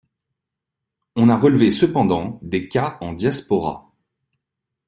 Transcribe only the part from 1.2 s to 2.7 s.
a relevé cependant des